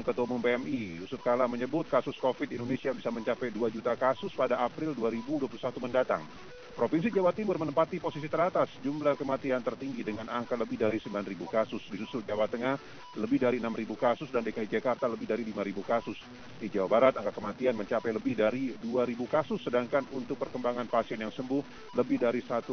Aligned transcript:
Ketua 0.00 0.24
Umum 0.24 0.40
PMI, 0.40 1.04
Yusuf 1.04 1.20
Kala 1.20 1.44
menyebut 1.44 1.84
kasus 1.92 2.16
COVID 2.16 2.48
di 2.48 2.56
Indonesia 2.56 2.96
bisa 2.96 3.12
mencapai 3.12 3.52
2 3.52 3.68
juta 3.68 3.92
kasus 4.00 4.32
pada 4.32 4.56
April 4.64 4.96
2021 4.96 5.52
mendatang. 5.84 6.24
Provinsi 6.72 7.12
Jawa 7.12 7.36
Timur 7.36 7.60
menempati 7.60 8.00
posisi 8.00 8.32
teratas 8.32 8.72
jumlah 8.80 9.12
kematian 9.20 9.60
tertinggi 9.60 10.00
dengan 10.00 10.32
angka 10.32 10.56
lebih 10.56 10.80
dari 10.80 10.96
9.000 10.96 11.36
kasus. 11.44 11.84
Disusul 11.92 12.24
Jawa 12.24 12.48
Tengah 12.48 12.80
lebih 13.20 13.44
dari 13.44 13.60
6.000 13.60 13.92
kasus 13.92 14.32
dan 14.32 14.40
DKI 14.40 14.80
Jakarta 14.80 15.04
lebih 15.04 15.28
dari 15.28 15.44
5.000 15.44 15.60
kasus. 15.84 16.16
Di 16.56 16.72
Jawa 16.72 16.88
Barat 16.88 17.20
angka 17.20 17.36
kematian 17.36 17.76
mencapai 17.76 18.16
lebih 18.16 18.40
dari 18.40 18.72
2.000 18.80 18.88
kasus 19.28 19.60
sedangkan 19.60 20.08
untuk 20.16 20.40
perkembangan 20.40 20.88
pasien 20.88 21.20
yang 21.20 21.34
sembuh 21.34 21.92
lebih 21.92 22.24
dari 22.24 22.40
1,1 22.40 22.64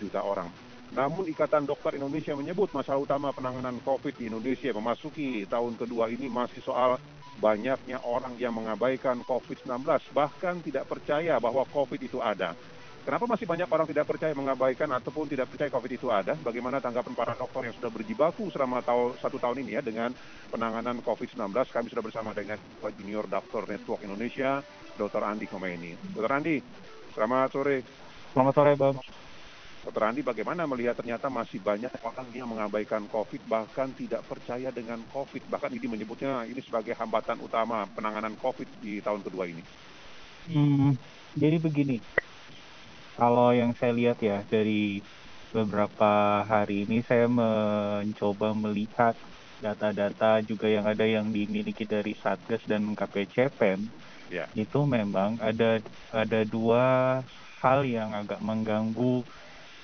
juta 0.00 0.24
orang. 0.24 0.69
Namun 0.90 1.30
Ikatan 1.30 1.70
Dokter 1.70 1.94
Indonesia 1.94 2.34
menyebut 2.34 2.74
masalah 2.74 2.98
utama 2.98 3.30
penanganan 3.30 3.78
COVID 3.86 4.18
di 4.18 4.26
Indonesia 4.26 4.74
memasuki 4.74 5.46
tahun 5.46 5.78
kedua 5.78 6.10
ini 6.10 6.26
masih 6.26 6.58
soal 6.66 6.98
banyaknya 7.38 8.02
orang 8.02 8.34
yang 8.36 8.50
mengabaikan 8.50 9.22
COVID-19 9.22 9.86
bahkan 10.10 10.58
tidak 10.58 10.90
percaya 10.90 11.38
bahwa 11.38 11.62
COVID 11.70 12.00
itu 12.02 12.18
ada. 12.18 12.58
Kenapa 13.00 13.24
masih 13.24 13.48
banyak 13.48 13.64
orang 13.64 13.88
tidak 13.88 14.04
percaya 14.12 14.36
mengabaikan 14.36 14.92
ataupun 14.92 15.24
tidak 15.24 15.48
percaya 15.48 15.72
COVID 15.72 15.92
itu 15.94 16.12
ada? 16.12 16.36
Bagaimana 16.36 16.84
tanggapan 16.84 17.16
para 17.16 17.32
dokter 17.32 17.72
yang 17.72 17.74
sudah 17.80 17.88
berjibaku 17.88 18.52
selama 18.52 18.84
tahun, 18.84 19.16
satu 19.16 19.40
tahun 19.40 19.64
ini 19.64 19.80
ya 19.80 19.82
dengan 19.82 20.12
penanganan 20.52 21.00
COVID-19? 21.00 21.48
Kami 21.48 21.86
sudah 21.88 22.04
bersama 22.04 22.36
dengan 22.36 22.60
Junior 23.00 23.24
Doctor 23.24 23.64
Network 23.64 24.04
Indonesia, 24.04 24.60
Dr. 25.00 25.22
Andi 25.24 25.48
Khomeini. 25.48 25.96
Dr. 26.12 26.28
Andi, 26.28 26.60
selamat 27.16 27.48
sore. 27.48 27.76
Selamat 28.36 28.52
sore, 28.52 28.72
Bang. 28.76 29.19
Dr. 29.80 30.02
Andi, 30.04 30.20
bagaimana 30.20 30.68
melihat 30.68 31.00
ternyata 31.00 31.32
masih 31.32 31.56
banyak 31.56 31.88
orang 32.04 32.28
yang 32.36 32.52
mengabaikan 32.52 33.08
COVID 33.08 33.48
bahkan 33.48 33.88
tidak 33.96 34.20
percaya 34.28 34.68
dengan 34.68 35.00
COVID. 35.08 35.48
Bahkan 35.48 35.72
ini 35.72 35.86
menyebutnya 35.88 36.44
ini 36.44 36.60
sebagai 36.60 36.92
hambatan 36.92 37.40
utama 37.40 37.88
penanganan 37.96 38.36
COVID 38.36 38.68
di 38.84 39.00
tahun 39.00 39.24
kedua 39.24 39.48
ini. 39.48 39.64
Hmm, 40.52 41.00
jadi 41.32 41.56
begini, 41.56 41.96
kalau 43.16 43.56
yang 43.56 43.72
saya 43.80 43.96
lihat 43.96 44.20
ya 44.20 44.44
dari 44.44 45.00
beberapa 45.50 46.44
hari 46.44 46.84
ini 46.84 47.00
saya 47.00 47.24
mencoba 47.26 48.52
melihat 48.52 49.16
data-data 49.60 50.40
juga 50.44 50.68
yang 50.68 50.88
ada 50.88 51.04
yang 51.04 51.28
dimiliki 51.28 51.84
dari 51.84 52.16
Satgas 52.16 52.64
dan 52.64 52.96
KPCPEM 52.96 53.80
ya. 54.32 54.48
itu 54.56 54.80
memang 54.88 55.36
ada 55.42 55.82
ada 56.14 56.40
dua 56.48 57.20
hal 57.60 57.84
yang 57.84 58.16
agak 58.16 58.40
mengganggu 58.40 59.20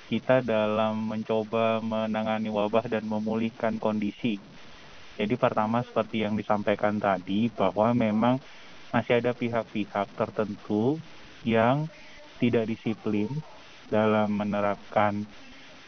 kita 0.07 0.39
dalam 0.39 1.11
mencoba 1.11 1.83
menangani 1.83 2.47
wabah 2.47 2.87
dan 2.87 3.03
memulihkan 3.03 3.75
kondisi. 3.75 4.39
Jadi 5.19 5.33
pertama 5.35 5.83
seperti 5.83 6.23
yang 6.23 6.39
disampaikan 6.39 6.95
tadi 6.95 7.51
bahwa 7.51 7.91
memang 7.91 8.39
masih 8.95 9.19
ada 9.19 9.35
pihak-pihak 9.35 10.07
tertentu 10.15 10.95
yang 11.43 11.91
tidak 12.39 12.69
disiplin 12.71 13.27
dalam 13.91 14.31
menerapkan 14.31 15.27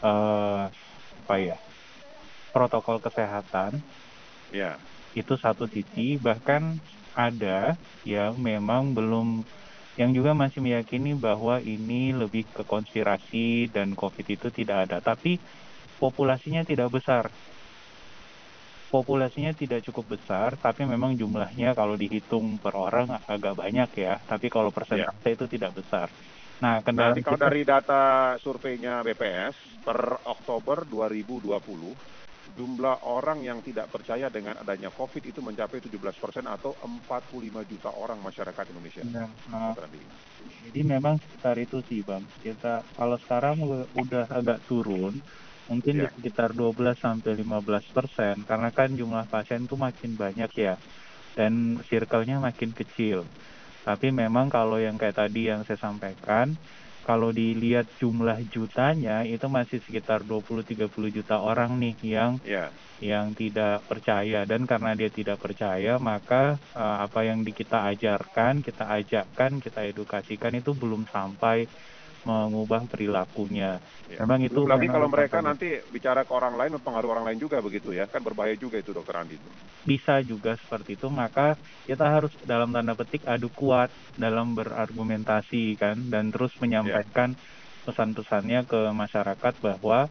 uh, 0.04 0.68
apa 1.26 1.36
ya 1.40 1.58
protokol 2.52 3.00
kesehatan. 3.00 3.80
Ya. 4.50 4.76
Itu 5.14 5.38
satu 5.38 5.66
sisi 5.66 6.22
bahkan 6.22 6.78
ada 7.18 7.74
yang 8.06 8.38
memang 8.38 8.94
belum 8.94 9.42
yang 10.00 10.16
juga 10.16 10.32
masih 10.32 10.64
meyakini 10.64 11.12
bahwa 11.12 11.60
ini 11.60 12.16
lebih 12.16 12.48
ke 12.56 12.64
konspirasi 12.64 13.68
dan 13.68 13.92
COVID 14.00 14.26
itu 14.32 14.48
tidak 14.48 14.88
ada. 14.88 15.04
Tapi 15.04 15.36
populasinya 16.00 16.64
tidak 16.64 16.88
besar. 16.88 17.28
Populasinya 18.88 19.52
tidak 19.52 19.84
cukup 19.86 20.16
besar, 20.18 20.56
tapi 20.56 20.88
memang 20.88 21.20
jumlahnya 21.20 21.76
kalau 21.76 22.00
dihitung 22.00 22.58
per 22.64 22.80
orang 22.80 23.12
agak 23.28 23.60
banyak 23.60 23.92
ya. 24.00 24.24
Tapi 24.24 24.48
kalau 24.48 24.72
persentase 24.72 25.28
ya. 25.28 25.36
itu 25.36 25.46
tidak 25.52 25.76
besar. 25.76 26.08
Nah, 26.64 26.80
kendala 26.80 27.14
kalau 27.20 27.36
kita... 27.36 27.46
dari 27.52 27.62
data 27.68 28.04
surveinya 28.40 29.04
BPS 29.04 29.84
per 29.84 30.00
Oktober 30.26 30.88
2020 30.88 32.29
jumlah 32.58 33.06
orang 33.06 33.44
yang 33.46 33.60
tidak 33.62 33.92
percaya 33.92 34.28
dengan 34.32 34.58
adanya 34.58 34.90
COVID 34.90 35.24
itu 35.30 35.40
mencapai 35.40 35.84
17 35.84 35.96
persen 36.18 36.46
atau 36.50 36.76
45 36.82 37.70
juta 37.70 37.90
orang 37.94 38.20
masyarakat 38.22 38.66
Indonesia. 38.72 39.04
Ya, 39.06 39.26
nah, 39.52 39.74
jadi 40.70 40.82
memang 40.86 41.18
sekitar 41.18 41.56
itu 41.58 41.82
sih 41.88 42.02
bang. 42.06 42.24
Kita 42.42 42.84
kalau 42.94 43.18
sekarang 43.22 43.62
udah 43.96 44.26
agak 44.30 44.66
turun, 44.70 45.18
mungkin 45.70 45.94
ya. 46.02 46.10
di 46.10 46.30
sekitar 46.30 46.54
12 46.58 46.98
sampai 47.00 47.32
15 47.38 47.96
persen, 47.96 48.36
karena 48.44 48.70
kan 48.74 48.90
jumlah 48.94 49.26
pasien 49.30 49.66
itu 49.66 49.78
makin 49.78 50.18
banyak 50.18 50.52
ya, 50.58 50.76
dan 51.38 51.80
circle-nya 51.88 52.42
makin 52.42 52.74
kecil. 52.74 53.24
Tapi 53.86 54.12
memang 54.12 54.52
kalau 54.52 54.78
yang 54.78 55.00
kayak 55.00 55.18
tadi 55.18 55.50
yang 55.50 55.64
saya 55.64 55.80
sampaikan, 55.80 56.54
kalau 57.04 57.34
dilihat 57.34 57.88
jumlah 57.98 58.38
jutanya 58.50 59.24
itu 59.26 59.46
masih 59.48 59.80
sekitar 59.84 60.24
20-30 60.24 60.90
juta 61.10 61.40
orang 61.40 61.80
nih 61.80 61.96
yang 62.06 62.32
yeah. 62.46 62.70
yang 63.00 63.32
tidak 63.34 63.82
percaya 63.88 64.44
dan 64.44 64.68
karena 64.68 64.94
dia 64.94 65.10
tidak 65.10 65.40
percaya 65.40 65.96
maka 65.98 66.60
uh, 66.76 66.98
apa 67.04 67.26
yang 67.26 67.42
di 67.44 67.56
kita 67.56 67.90
ajarkan, 67.96 68.62
kita 68.62 68.86
ajakkan, 68.86 69.64
kita 69.64 69.88
edukasikan 69.88 70.54
itu 70.60 70.76
belum 70.76 71.08
sampai 71.08 71.66
mengubah 72.30 72.86
perilakunya. 72.86 73.82
Ya. 74.06 74.22
Memang 74.22 74.46
itu. 74.46 74.70
Lagi 74.70 74.86
kalau 74.86 75.10
mereka 75.10 75.42
nanti 75.42 75.82
bicara 75.90 76.22
ke 76.22 76.32
orang 76.32 76.54
lain, 76.54 76.78
mempengaruhi 76.78 77.12
orang 77.18 77.26
lain 77.34 77.40
juga 77.42 77.58
begitu 77.60 77.90
ya, 77.90 78.06
kan 78.06 78.22
berbahaya 78.22 78.54
juga 78.54 78.78
itu 78.78 78.94
dokter 78.94 79.18
Andi. 79.18 79.42
Bisa 79.82 80.22
juga 80.22 80.54
seperti 80.62 80.94
itu, 80.94 81.10
maka 81.10 81.58
kita 81.90 82.06
harus 82.06 82.34
dalam 82.46 82.70
tanda 82.70 82.94
petik 82.94 83.26
adu 83.26 83.50
kuat 83.50 83.90
dalam 84.14 84.54
berargumentasi 84.54 85.74
kan, 85.82 85.98
dan 86.14 86.30
terus 86.30 86.54
menyampaikan 86.62 87.34
ya. 87.34 87.42
pesan-pesannya 87.90 88.70
ke 88.70 88.82
masyarakat 88.94 89.54
bahwa 89.66 90.06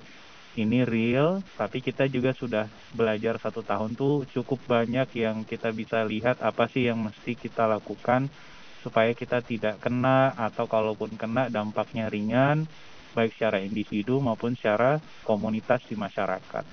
ini 0.58 0.82
real, 0.82 1.38
tapi 1.54 1.78
kita 1.78 2.10
juga 2.10 2.34
sudah 2.34 2.66
belajar 2.90 3.38
satu 3.38 3.62
tahun 3.62 3.94
tuh 3.94 4.26
cukup 4.34 4.58
banyak 4.66 5.06
yang 5.14 5.46
kita 5.46 5.70
bisa 5.70 6.02
lihat 6.02 6.42
apa 6.42 6.66
sih 6.66 6.90
yang 6.90 6.98
mesti 6.98 7.38
kita 7.38 7.70
lakukan 7.70 8.26
supaya 8.80 9.12
kita 9.14 9.42
tidak 9.42 9.80
kena 9.82 10.30
atau 10.38 10.70
kalaupun 10.70 11.18
kena 11.18 11.50
dampaknya 11.50 12.06
ringan 12.06 12.66
baik 13.16 13.34
secara 13.34 13.58
individu 13.58 14.22
maupun 14.22 14.54
secara 14.54 15.02
komunitas 15.26 15.82
di 15.88 15.98
masyarakat. 15.98 16.64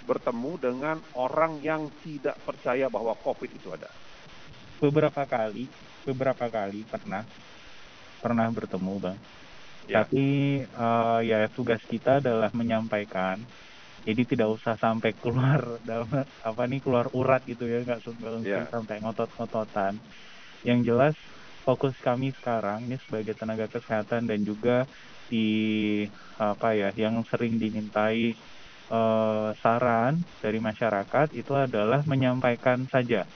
bertemu 0.09 0.57
dengan 0.57 0.97
orang 1.21 1.61
yang 1.61 1.85
tidak 2.01 2.41
percaya 2.41 2.89
bahwa 2.89 3.13
COVID 3.13 3.61
itu 3.61 3.69
ada? 3.69 4.08
Beberapa 4.79 5.23
kali 5.27 5.67
beberapa 6.07 6.45
kali 6.47 6.87
pernah 6.87 7.23
pernah 8.19 8.47
bertemu 8.51 8.93
bang 8.99 9.17
ya. 9.87 10.03
tapi 10.03 10.25
uh, 10.75 11.19
ya 11.23 11.47
tugas 11.51 11.83
kita 11.87 12.23
adalah 12.23 12.51
menyampaikan 12.55 13.39
jadi 14.07 14.21
tidak 14.23 14.49
usah 14.55 14.79
sampai 14.79 15.11
keluar 15.15 15.59
dalam 15.89 16.07
apa 16.23 16.61
nih 16.65 16.79
keluar 16.79 17.11
urat 17.11 17.43
gitu 17.43 17.67
ya 17.67 17.83
nggak 17.83 18.01
ya. 18.47 18.67
sampai 18.71 19.03
ngotot-ngototan 19.03 19.99
yang 20.63 20.83
jelas 20.83 21.15
fokus 21.63 21.93
kami 21.99 22.31
sekarang 22.35 22.87
ini 22.87 22.97
sebagai 23.03 23.35
tenaga 23.35 23.67
kesehatan 23.67 24.27
dan 24.27 24.41
juga 24.43 24.87
di 25.29 26.03
apa 26.41 26.73
ya 26.73 26.89
yang 26.97 27.21
sering 27.29 27.61
dimintai 27.61 28.33
uh, 28.89 29.53
saran 29.61 30.25
dari 30.41 30.57
masyarakat 30.57 31.37
itu 31.37 31.53
adalah 31.53 32.01
menyampaikan 32.09 32.89
saja 32.89 33.29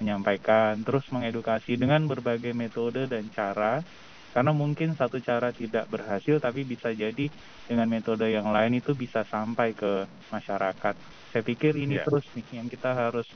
menyampaikan, 0.00 0.80
terus 0.80 1.04
mengedukasi 1.12 1.76
dengan 1.76 2.08
berbagai 2.08 2.56
metode 2.56 3.06
dan 3.06 3.28
cara. 3.30 3.84
Karena 4.30 4.54
mungkin 4.54 4.94
satu 4.94 5.18
cara 5.18 5.50
tidak 5.50 5.90
berhasil, 5.90 6.38
tapi 6.38 6.62
bisa 6.62 6.94
jadi 6.94 7.28
dengan 7.66 7.86
metode 7.90 8.30
yang 8.30 8.48
lain 8.48 8.78
itu 8.78 8.94
bisa 8.94 9.26
sampai 9.26 9.74
ke 9.74 10.06
masyarakat. 10.30 10.94
Saya 11.30 11.42
pikir 11.42 11.76
ini 11.76 11.98
yeah. 11.98 12.06
terus 12.06 12.24
nih 12.34 12.62
yang 12.62 12.70
kita 12.70 12.94
harus 12.94 13.26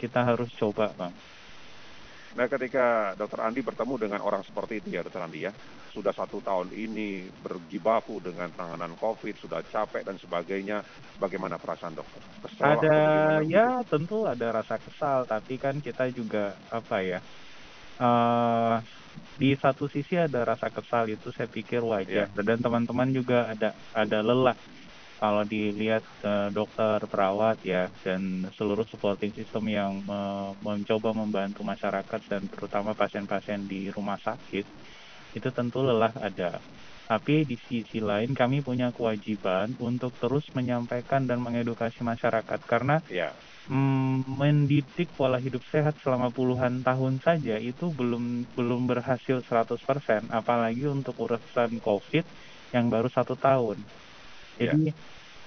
kita 0.00 0.24
harus 0.24 0.48
coba, 0.56 0.90
bang. 0.96 1.12
Nah 2.38 2.46
ketika 2.46 3.18
dokter 3.18 3.42
Andi 3.42 3.58
bertemu 3.58 4.06
dengan 4.06 4.20
orang 4.22 4.46
seperti 4.46 4.78
itu 4.78 4.94
ya 4.94 5.02
dokter 5.02 5.18
Andi 5.18 5.42
ya, 5.42 5.52
sudah 5.90 6.14
satu 6.14 6.38
tahun 6.38 6.70
ini 6.70 7.26
berjibaku 7.42 8.22
dengan 8.22 8.54
penanganan 8.54 8.94
COVID, 8.94 9.34
sudah 9.42 9.66
capek 9.66 10.06
dan 10.06 10.14
sebagainya, 10.14 10.86
bagaimana 11.18 11.58
perasaan 11.58 11.98
dokter? 11.98 12.22
Kesal 12.46 12.78
ada 12.78 12.98
ya 13.42 13.82
tentu 13.82 14.30
ada 14.30 14.62
rasa 14.62 14.78
kesal, 14.78 15.26
tapi 15.26 15.58
kan 15.58 15.82
kita 15.82 16.06
juga 16.14 16.54
apa 16.70 17.02
ya, 17.02 17.18
uh, 17.98 18.78
di 19.34 19.50
satu 19.58 19.90
sisi 19.90 20.14
ada 20.14 20.46
rasa 20.46 20.70
kesal 20.70 21.10
itu 21.10 21.34
saya 21.34 21.50
pikir 21.50 21.82
wajar, 21.82 22.30
yeah. 22.30 22.42
dan 22.46 22.62
teman-teman 22.62 23.10
juga 23.10 23.50
ada 23.50 23.74
ada 23.90 24.18
lelah 24.22 24.54
kalau 25.20 25.44
dilihat 25.44 26.00
uh, 26.24 26.48
dokter, 26.48 26.96
perawat 27.04 27.60
ya 27.60 27.92
dan 28.00 28.48
seluruh 28.56 28.88
supporting 28.88 29.36
system 29.36 29.68
yang 29.68 30.00
uh, 30.08 30.56
mencoba 30.64 31.12
membantu 31.12 31.60
masyarakat 31.60 32.20
dan 32.24 32.48
terutama 32.48 32.96
pasien-pasien 32.96 33.68
di 33.68 33.92
rumah 33.92 34.16
sakit 34.16 34.64
itu 35.36 35.48
tentu 35.52 35.84
lelah 35.84 36.16
ada. 36.16 36.56
Tapi 37.10 37.42
di 37.42 37.58
sisi 37.66 37.98
lain 37.98 38.32
kami 38.32 38.62
punya 38.62 38.94
kewajiban 38.94 39.74
untuk 39.82 40.14
terus 40.22 40.46
menyampaikan 40.54 41.26
dan 41.26 41.42
mengedukasi 41.42 42.06
masyarakat 42.06 42.60
karena 42.70 43.02
ya. 43.10 43.34
mm, 43.66 44.30
mendidik 44.38 45.10
pola 45.18 45.42
hidup 45.42 45.60
sehat 45.74 45.98
selama 46.06 46.30
puluhan 46.30 46.86
tahun 46.86 47.18
saja 47.18 47.58
itu 47.58 47.90
belum 47.90 48.54
belum 48.54 48.86
berhasil 48.86 49.42
100% 49.42 50.30
apalagi 50.30 50.86
untuk 50.86 51.18
urusan 51.18 51.82
COVID 51.82 52.24
yang 52.72 52.86
baru 52.86 53.10
satu 53.10 53.34
tahun. 53.34 53.82
Jadi 54.60 54.92
ya. 54.92 54.94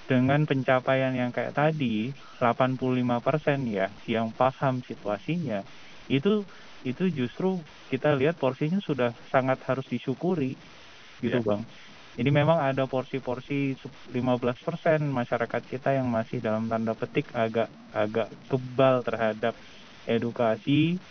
dengan 0.09 0.43
pencapaian 0.49 1.13
yang 1.13 1.29
kayak 1.29 1.53
tadi 1.53 2.09
85% 2.41 3.61
ya 3.69 3.87
yang 4.09 4.33
paham 4.33 4.81
situasinya 4.83 5.61
itu 6.11 6.43
itu 6.83 7.07
justru 7.13 7.63
kita 7.87 8.11
lihat 8.17 8.35
porsinya 8.35 8.81
sudah 8.83 9.15
sangat 9.31 9.61
harus 9.69 9.85
disyukuri 9.87 10.57
gitu 11.23 11.39
ya. 11.39 11.45
Bang. 11.45 11.63
Jadi 12.13 12.29
memang 12.29 12.61
ada 12.61 12.85
porsi-porsi 12.85 13.73
15% 14.13 14.13
masyarakat 15.01 15.61
kita 15.65 15.97
yang 15.97 16.05
masih 16.13 16.43
dalam 16.45 16.69
tanda 16.69 16.93
petik 16.93 17.25
agak 17.33 17.73
agak 17.89 18.29
kebal 18.45 19.01
terhadap 19.01 19.57
edukasi. 20.05 21.01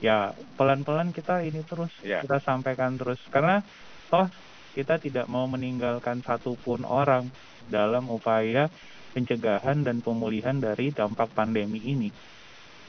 Ya, 0.00 0.32
pelan-pelan 0.56 1.12
kita 1.12 1.44
ini 1.44 1.60
terus 1.64 1.92
ya. 2.00 2.24
kita 2.24 2.40
sampaikan 2.40 2.96
terus 2.96 3.20
karena 3.28 3.60
toh 4.08 4.28
kita 4.74 5.02
tidak 5.02 5.26
mau 5.26 5.46
meninggalkan 5.50 6.22
satupun 6.22 6.86
orang 6.86 7.26
dalam 7.66 8.06
upaya 8.10 8.70
pencegahan 9.10 9.82
dan 9.82 9.98
pemulihan 9.98 10.54
dari 10.58 10.94
dampak 10.94 11.34
pandemi 11.34 11.82
ini. 11.82 12.10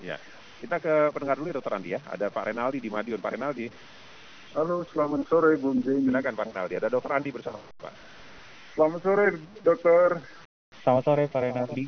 Ya, 0.02 0.18
kita 0.62 0.78
ke 0.78 0.94
pendengar 1.14 1.42
dulu 1.42 1.50
ya 1.50 1.56
Dokter 1.58 1.74
Andi 1.78 1.90
ya. 1.98 2.02
Ada 2.06 2.30
Pak 2.30 2.54
Renaldi 2.54 2.78
di 2.78 2.90
Madiun. 2.90 3.22
Pak 3.22 3.34
Renaldi. 3.34 3.66
Halo, 4.54 4.84
selamat 4.84 5.26
sore 5.26 5.58
Bung 5.58 5.82
Jenny. 5.82 6.06
Silakan 6.06 6.38
Pak 6.38 6.46
Renaldi. 6.54 6.74
Ada 6.78 6.90
Dokter 6.90 7.12
Andi 7.18 7.30
bersama 7.34 7.58
Pak. 7.82 7.94
Selamat 8.78 9.00
sore 9.02 9.26
Dokter. 9.66 10.10
Selamat 10.82 11.04
sore 11.06 11.24
Pak 11.30 11.42
Renaldi. 11.42 11.86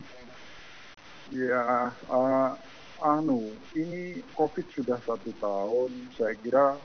Ya, 1.33 1.89
uh, 2.13 2.53
anu, 3.01 3.49
ini 3.73 4.21
COVID 4.37 4.67
sudah 4.73 4.97
satu 5.01 5.33
tahun. 5.41 5.91
Saya 6.13 6.33
kira 6.41 6.77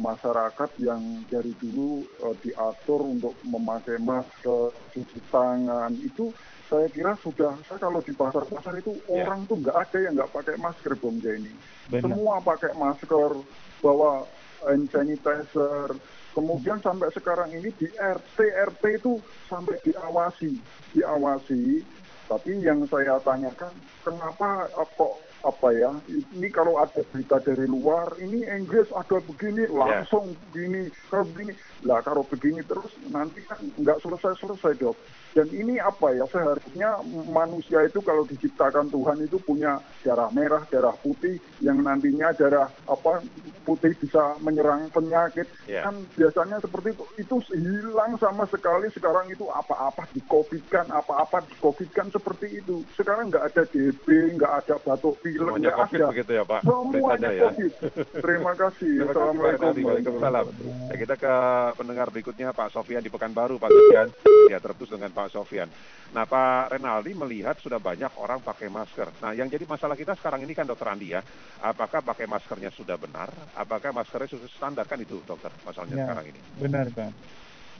masyarakat 0.00 0.70
yang 0.80 1.00
dari 1.28 1.52
dulu 1.60 2.04
uh, 2.24 2.36
diatur 2.40 3.00
untuk 3.04 3.34
memakai 3.44 4.00
masker, 4.00 4.72
cuci 4.92 5.20
tangan 5.28 5.92
itu 6.00 6.32
saya 6.72 6.88
kira 6.88 7.12
sudah 7.20 7.52
saya 7.68 7.76
kalau 7.76 8.00
di 8.00 8.16
pasar-pasar 8.16 8.80
itu 8.80 8.96
yeah. 9.04 9.28
orang 9.28 9.44
tuh 9.44 9.60
nggak 9.60 9.76
ada 9.76 9.98
yang 10.00 10.12
nggak 10.16 10.32
pakai 10.32 10.56
masker 10.56 10.96
Bung 10.96 11.20
Jenny. 11.20 11.52
Semua 11.92 12.40
pakai 12.40 12.72
masker, 12.72 13.36
bawa 13.84 14.24
hand 14.64 14.88
sanitizer. 14.88 15.92
Kemudian 16.32 16.80
sampai 16.80 17.12
sekarang 17.12 17.52
ini 17.52 17.68
di 17.76 17.84
RT 17.92 18.38
RT 18.72 18.82
itu 19.04 19.20
sampai 19.52 19.76
diawasi, 19.84 20.56
diawasi. 20.96 21.84
Tapi 22.24 22.64
yang 22.64 22.88
saya 22.88 23.20
tanyakan 23.20 23.76
kenapa 24.00 24.64
eh, 24.72 24.88
kok 24.96 25.20
apa 25.42 25.68
ya 25.74 25.90
ini 26.08 26.48
kalau 26.54 26.78
ada 26.78 27.02
berita 27.10 27.42
dari 27.42 27.66
luar 27.66 28.14
ini 28.22 28.46
Inggris 28.46 28.86
ada 28.94 29.18
begini 29.26 29.66
ya. 29.66 29.74
langsung 29.74 30.30
yeah. 30.30 30.40
begini 30.50 30.80
kalau 31.10 31.24
begini 31.34 31.52
lah 31.82 31.98
kalau 32.02 32.22
begini 32.26 32.60
terus 32.62 32.92
nanti 33.10 33.42
kan 33.46 33.58
nggak 33.78 33.98
selesai 34.02 34.38
selesai 34.38 34.72
dok 34.78 34.96
dan 35.32 35.48
ini 35.48 35.80
apa 35.80 36.12
ya 36.12 36.24
seharusnya 36.28 37.00
manusia 37.32 37.84
itu 37.88 38.04
kalau 38.04 38.28
diciptakan 38.28 38.92
Tuhan 38.92 39.18
itu 39.24 39.40
punya 39.40 39.80
darah 40.04 40.28
merah, 40.32 40.62
darah 40.68 40.92
putih 41.00 41.40
yang 41.64 41.80
nantinya 41.80 42.32
darah 42.36 42.68
apa 42.84 43.24
putih 43.62 43.94
bisa 43.96 44.36
menyerang 44.42 44.90
penyakit. 44.90 45.46
Yeah. 45.64 45.86
Kan 45.86 46.04
biasanya 46.18 46.58
seperti 46.60 46.92
itu 46.92 47.04
itu 47.16 47.36
hilang 47.54 48.18
sama 48.18 48.44
sekali 48.50 48.90
sekarang 48.90 49.30
itu 49.30 49.46
apa-apa 49.48 50.04
dikovidkan, 50.12 50.90
apa-apa 50.90 51.46
dikovidkan 51.48 52.10
seperti 52.10 52.60
itu. 52.60 52.82
Sekarang 52.98 53.30
nggak 53.30 53.54
ada 53.54 53.62
DB, 53.70 54.36
nggak 54.36 54.52
ada 54.64 54.74
batuk 54.82 55.16
pilek, 55.22 55.62
nggak 55.62 55.78
ada. 55.88 56.06
Begitu 56.10 56.32
ya, 56.36 56.44
Pak. 56.44 56.60
Semuanya 56.66 57.30
ya. 57.30 57.42
COVID. 57.48 57.72
Terima 58.18 58.52
kasih. 58.58 58.92
Terima 58.98 59.10
Assalamualaikum. 59.14 59.70
Waalaikumsalam. 59.86 60.46
Ya, 60.90 60.94
kita 60.98 61.14
ke 61.16 61.34
pendengar 61.78 62.06
berikutnya 62.10 62.48
Pak 62.50 62.74
Sofian 62.74 63.02
di 63.02 63.10
Pekanbaru, 63.12 63.56
Pak 63.62 63.70
Sofian. 63.70 64.08
Ya 64.50 64.58
terputus 64.58 64.90
dengan 64.90 65.14
Pak 65.14 65.21
Pak 65.22 65.30
Sofian. 65.30 65.70
Nah 66.12 66.26
Pak 66.26 66.74
Renaldi 66.74 67.14
melihat 67.14 67.56
sudah 67.62 67.78
banyak 67.78 68.10
orang 68.18 68.42
pakai 68.42 68.66
masker. 68.68 69.08
Nah 69.22 69.32
yang 69.32 69.46
jadi 69.46 69.64
masalah 69.64 69.94
kita 69.94 70.18
sekarang 70.18 70.42
ini 70.42 70.52
kan 70.52 70.66
dokter 70.66 70.90
Andi 70.90 71.14
ya, 71.14 71.22
apakah 71.62 72.02
pakai 72.02 72.26
maskernya 72.26 72.74
sudah 72.74 72.98
benar? 72.98 73.30
Apakah 73.54 73.94
maskernya 73.94 74.28
sudah 74.34 74.50
standar 74.50 74.84
kan 74.84 74.98
itu 75.00 75.22
dokter 75.24 75.54
masalahnya 75.64 76.02
ya, 76.02 76.04
sekarang 76.04 76.24
ini? 76.28 76.40
Benar 76.58 76.86
Bang. 76.90 77.14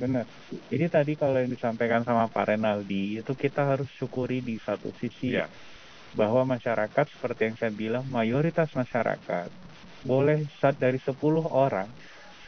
Benar. 0.00 0.24
Jadi 0.72 0.86
tadi 0.88 1.12
kalau 1.20 1.36
yang 1.36 1.52
disampaikan 1.52 2.00
sama 2.00 2.24
Pak 2.30 2.56
Renaldi 2.56 3.20
itu 3.20 3.32
kita 3.36 3.76
harus 3.76 3.90
syukuri 4.00 4.40
di 4.40 4.56
satu 4.56 4.88
sisi 4.96 5.36
ya. 5.36 5.44
bahwa 6.16 6.56
masyarakat 6.56 7.06
seperti 7.12 7.52
yang 7.52 7.56
saya 7.60 7.72
bilang 7.72 8.04
mayoritas 8.08 8.72
masyarakat 8.72 9.52
boleh 10.02 10.48
saat 10.58 10.80
dari 10.80 10.98
10 10.98 11.14
orang 11.46 11.86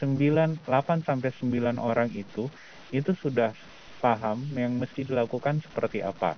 9 0.01 0.67
8 0.67 1.07
sampai 1.07 1.31
9 1.31 1.79
orang 1.79 2.09
itu 2.11 2.49
itu 2.91 3.11
sudah 3.15 3.53
paham 4.05 4.37
yang 4.53 4.77
mesti 4.77 5.01
dilakukan 5.09 5.65
seperti 5.65 6.05
apa. 6.05 6.37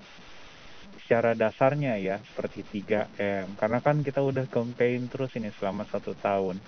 Secara 1.03 1.35
dasarnya 1.35 1.99
ya, 1.99 2.15
seperti 2.23 2.63
3M. 2.63 3.59
Karena 3.59 3.83
kan 3.83 3.99
kita 3.99 4.23
udah 4.23 4.47
campaign 4.47 5.11
terus 5.11 5.35
ini 5.35 5.51
selama 5.51 5.83
satu 5.83 6.15
tahun. 6.15 6.63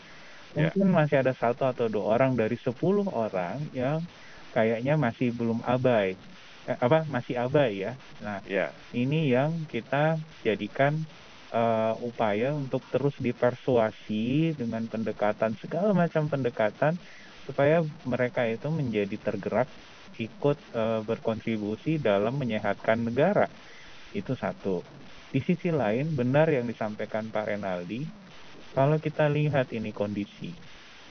Ya. 0.51 0.67
Mungkin 0.67 0.91
yeah. 0.91 0.95
masih 0.99 1.15
ada 1.23 1.31
satu 1.31 1.63
atau 1.63 1.87
dua 1.87 2.19
orang 2.19 2.35
dari 2.35 2.59
10 2.59 2.75
orang 3.07 3.63
yang 3.71 4.03
kayaknya 4.51 4.99
masih 4.99 5.31
belum 5.31 5.63
abai. 5.63 6.19
Eh, 6.67 6.77
apa, 6.79 7.07
masih 7.07 7.39
abai 7.39 7.87
ya. 7.87 7.95
Nah, 8.19 8.43
yeah. 8.43 8.75
ini 8.91 9.31
yang 9.31 9.55
kita 9.71 10.19
jadikan 10.43 10.99
uh, 11.55 11.95
upaya 12.03 12.51
untuk 12.51 12.83
terus 12.91 13.15
dipersuasi 13.19 14.55
dengan 14.59 14.83
pendekatan 14.85 15.55
segala 15.63 15.95
macam 15.95 16.27
pendekatan 16.27 16.99
supaya 17.49 17.81
mereka 18.05 18.45
itu 18.45 18.69
menjadi 18.69 19.17
tergerak 19.17 19.65
ikut 20.17 20.57
e, 20.73 20.83
berkontribusi 21.05 22.01
dalam 22.01 22.39
menyehatkan 22.39 23.03
negara. 23.05 23.45
Itu 24.15 24.33
satu. 24.33 24.81
Di 25.29 25.43
sisi 25.45 25.69
lain, 25.69 26.17
benar 26.17 26.49
yang 26.49 26.65
disampaikan 26.65 27.29
Pak 27.29 27.53
Renaldi, 27.53 28.01
kalau 28.73 28.97
kita 28.97 29.29
lihat 29.29 29.69
ini 29.69 29.93
kondisi, 29.93 30.49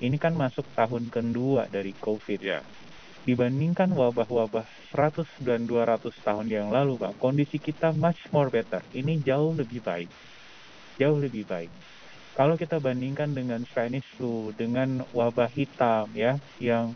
ini 0.02 0.16
kan 0.18 0.34
masuk 0.34 0.66
tahun 0.74 1.10
kedua 1.10 1.70
dari 1.70 1.94
COVID. 1.94 2.40
Ya. 2.42 2.62
Dibandingkan 3.22 3.94
wabah-wabah 3.94 4.66
100 4.94 5.26
dan 5.42 5.66
200 5.66 6.10
tahun 6.22 6.46
yang 6.50 6.68
lalu, 6.74 6.98
Pak, 6.98 7.18
kondisi 7.18 7.62
kita 7.62 7.94
much 7.94 8.26
more 8.34 8.50
better. 8.50 8.82
Ini 8.94 9.22
jauh 9.22 9.54
lebih 9.54 9.82
baik. 9.82 10.10
Jauh 10.98 11.18
lebih 11.18 11.46
baik. 11.46 11.70
Kalau 12.38 12.54
kita 12.54 12.78
bandingkan 12.78 13.34
dengan 13.34 13.66
Spanish 13.66 14.06
flu, 14.14 14.54
dengan 14.54 15.02
wabah 15.10 15.50
hitam 15.50 16.06
ya, 16.14 16.38
yang 16.62 16.94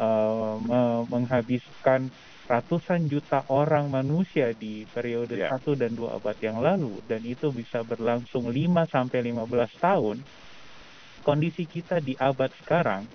uh, 0.00 1.02
menghabiskan 1.08 2.10
ratusan 2.44 3.08
juta 3.08 3.48
orang 3.48 3.88
manusia 3.88 4.52
di 4.52 4.84
periode 4.84 5.32
yeah. 5.32 5.56
1 5.56 5.80
dan 5.80 5.96
2 5.96 6.16
abad 6.20 6.36
yang 6.44 6.60
lalu. 6.60 7.00
Dan 7.08 7.24
itu 7.24 7.48
bisa 7.48 7.80
berlangsung 7.80 8.52
5 8.52 8.54
sampai 8.92 9.20
15 9.32 9.80
tahun. 9.80 10.16
Kondisi 11.24 11.64
kita 11.64 12.04
di 12.04 12.12
abad 12.20 12.52
sekarang 12.60 13.08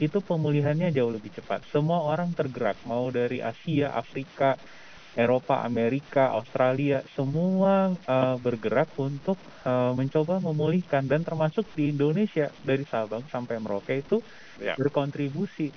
itu 0.00 0.16
pemulihannya 0.24 0.88
jauh 0.96 1.12
lebih 1.12 1.28
cepat. 1.36 1.60
Semua 1.68 2.00
orang 2.08 2.32
tergerak 2.32 2.80
mau 2.88 3.12
dari 3.12 3.44
Asia 3.44 3.92
Afrika 3.92 4.56
Eropa 5.10 5.66
Amerika 5.66 6.30
Australia 6.32 7.02
semua 7.18 7.92
uh, 7.92 8.38
bergerak 8.38 8.94
untuk 8.96 9.36
uh, 9.68 9.92
mencoba 9.92 10.40
memulihkan. 10.40 11.04
Dan 11.04 11.20
termasuk 11.20 11.68
di 11.76 11.92
Indonesia 11.92 12.48
dari 12.64 12.88
Sabang 12.88 13.28
sampai 13.28 13.60
Merauke 13.60 14.00
itu 14.00 14.24
yeah. 14.56 14.78
berkontribusi 14.78 15.68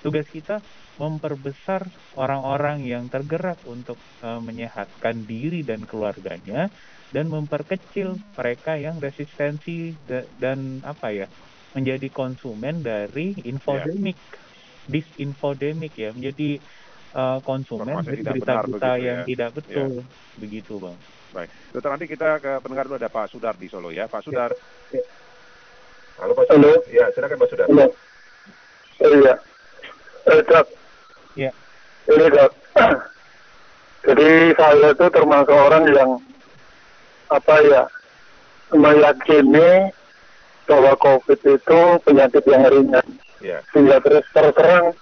tugas 0.00 0.26
kita 0.28 0.60
memperbesar 1.00 1.88
orang-orang 2.16 2.84
yang 2.84 3.08
tergerak 3.08 3.60
untuk 3.68 3.96
uh, 4.20 4.40
menyehatkan 4.40 5.24
diri 5.24 5.64
dan 5.64 5.84
keluarganya 5.84 6.68
dan 7.10 7.26
memperkecil 7.28 8.16
mereka 8.36 8.76
yang 8.78 9.00
resistensi 9.00 9.96
da 10.06 10.22
dan 10.38 10.84
apa 10.84 11.10
ya 11.10 11.26
menjadi 11.74 12.08
konsumen 12.10 12.82
dari 12.82 13.34
infodemik 13.46 14.18
yeah. 14.18 14.88
disinfodemik 14.90 15.94
ya 15.94 16.10
menjadi 16.12 16.58
uh, 17.14 17.38
konsumen 17.42 18.02
berita-berita 18.02 18.90
yang 18.98 19.18
ya. 19.22 19.28
tidak 19.28 19.50
betul 19.56 20.02
yeah. 20.02 20.38
begitu 20.38 20.74
bang. 20.78 20.98
Baik, 21.30 21.50
dokter 21.70 21.90
nanti 21.94 22.06
kita 22.10 22.28
ke 22.42 22.52
pendengar 22.58 22.90
dulu 22.90 22.98
ada 22.98 23.06
Pak 23.06 23.30
Sudar 23.30 23.54
di 23.54 23.70
Solo 23.70 23.94
ya, 23.94 24.10
Pak 24.10 24.26
Sudar. 24.26 24.50
Ya. 24.90 25.02
Halo 26.18 26.34
Pak 26.34 26.50
Sudar. 26.50 26.58
Halo. 26.58 26.72
Ya, 26.90 27.06
silakan 27.14 27.38
Pak 27.38 27.48
Sudar. 27.54 27.66
Halo. 27.70 27.86
Iya. 28.98 29.49
Dok. 30.30 30.66
Iya. 31.38 31.50
Ini 32.10 32.26
dok. 32.30 32.52
Jadi 34.06 34.30
saya 34.56 34.88
itu 34.96 35.06
termasuk 35.12 35.54
orang 35.54 35.84
yang 35.92 36.10
apa 37.30 37.54
ya 37.62 37.82
meyakini 38.74 39.92
bahwa 40.66 40.92
COVID 40.98 41.40
itu 41.44 41.80
penyakit 42.06 42.44
yang 42.48 42.64
ringan. 42.70 43.06
Ya. 43.42 43.62
Sehingga 43.70 44.00
terus 44.02 44.24
terserang 44.32 44.96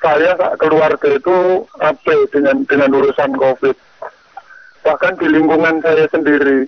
saya 0.00 0.32
keluarga 0.56 1.08
itu 1.12 1.64
apa 1.78 2.14
dengan 2.32 2.64
dengan 2.66 2.90
urusan 2.96 3.36
COVID. 3.36 3.76
Bahkan 4.80 5.14
di 5.20 5.26
lingkungan 5.28 5.84
saya 5.84 6.08
sendiri 6.08 6.64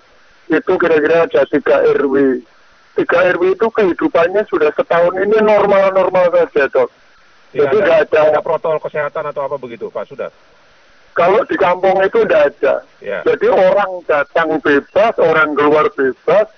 itu 0.52 0.72
kira-kira 0.76 1.24
ada 1.26 1.42
tiga 1.48 1.80
RW. 1.96 2.44
Tiga 2.92 3.18
RW 3.32 3.56
itu 3.56 3.66
kehidupannya 3.72 4.44
sudah 4.52 4.68
setahun 4.76 5.16
ini 5.16 5.40
normal-normal 5.40 6.28
saja 6.30 6.68
dok. 6.68 6.92
Tidak 7.52 7.68
Jadi 7.68 7.76
ada, 7.78 7.84
nggak 7.84 8.00
ada, 8.08 8.20
ada 8.32 8.40
protokol 8.40 8.80
kesehatan 8.88 9.24
atau 9.28 9.44
apa 9.44 9.56
begitu, 9.60 9.92
Pak? 9.92 10.08
Sudah. 10.08 10.32
kalau 11.12 11.44
di 11.44 11.60
kampung 11.60 12.00
itu 12.00 12.24
tidak 12.24 12.56
ada. 12.56 12.74
Ya. 13.04 13.20
Jadi 13.28 13.44
orang 13.52 14.00
datang 14.08 14.56
bebas, 14.64 15.12
orang 15.20 15.52
keluar 15.52 15.92
bebas, 15.92 16.48